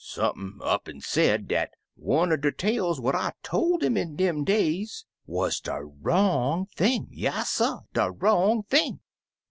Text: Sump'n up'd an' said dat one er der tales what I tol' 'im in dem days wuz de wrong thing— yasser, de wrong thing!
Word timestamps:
Sump'n 0.03 0.57
up'd 0.63 0.89
an' 0.89 0.99
said 1.01 1.47
dat 1.47 1.73
one 1.93 2.31
er 2.31 2.37
der 2.37 2.49
tales 2.49 2.99
what 2.99 3.13
I 3.13 3.33
tol' 3.43 3.77
'im 3.83 3.95
in 3.97 4.15
dem 4.15 4.43
days 4.43 5.05
wuz 5.27 5.51
de 5.63 5.79
wrong 5.79 6.65
thing— 6.75 7.07
yasser, 7.11 7.81
de 7.93 8.09
wrong 8.09 8.63
thing! 8.63 9.01